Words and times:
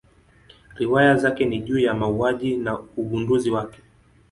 Riwaya 0.75 1.17
zake 1.17 1.45
ni 1.45 1.61
juu 1.61 1.79
ya 1.79 1.93
mauaji 1.93 2.57
na 2.57 2.79
ugunduzi 2.79 3.51
wake. 3.51 3.79